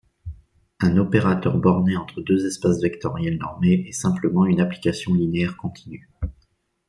[0.79, 6.09] Un opérateur borné entre deux espaces vectoriels normés est simplement une application linéaire continue.